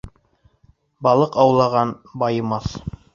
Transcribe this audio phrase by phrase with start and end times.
[1.07, 1.91] Балыҡ аулаған
[2.25, 2.73] байымаҫ.